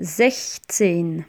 sechzehn. 0.00 1.24